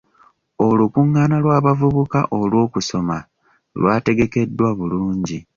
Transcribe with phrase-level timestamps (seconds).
[0.67, 3.17] Olukungaana lwabavuka olw'okusoma
[3.79, 5.39] lwategekeddwa bulungi.